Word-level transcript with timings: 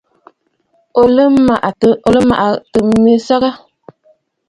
O 0.99 1.01
lɔ̀ɔ̀ 1.15 1.29
mɨŋgɔ̀ɔ̀ 1.33 2.85
mi 3.03 3.11
nsəgə? 3.17 3.49